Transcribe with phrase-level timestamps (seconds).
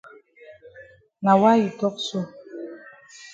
[1.23, 2.19] Na why you tok so?